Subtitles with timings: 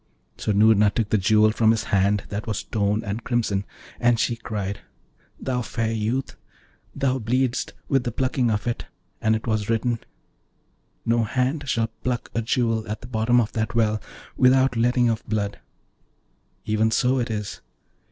[0.35, 3.65] So Noorna took the Jewel from his hand that was torn and crimson,
[3.99, 4.79] and she cried,
[5.39, 6.35] 'Thou fair youth,
[6.95, 8.87] thou bleedest with the plucking of it,
[9.21, 9.99] and it was written,
[11.05, 14.01] no hand shall pluck a jewel at the bottom of that well
[14.35, 15.59] without letting of blood.
[16.65, 17.61] Even so it is!